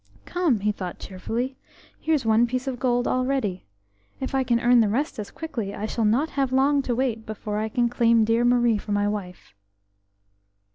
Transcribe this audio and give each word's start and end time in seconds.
"Come," 0.25 0.61
he 0.61 0.71
thought 0.71 0.97
cheerfully, 0.97 1.57
"here's 1.99 2.25
one 2.25 2.47
piece 2.47 2.65
of 2.65 2.79
gold 2.79 3.07
already. 3.07 3.65
If 4.19 4.33
I 4.33 4.43
can 4.43 4.59
earn 4.59 4.79
the 4.79 4.89
rest 4.89 5.19
as 5.19 5.29
quickly 5.29 5.75
I 5.75 5.85
shall 5.85 6.05
not 6.05 6.31
have 6.31 6.51
long 6.51 6.81
to 6.89 6.95
wait 6.95 7.23
before 7.27 7.59
I 7.59 7.69
can 7.69 7.87
claim 7.87 8.25
dear 8.25 8.43
Marie 8.43 8.79
for 8.79 8.93
my 8.93 9.07
wife." 9.07 9.53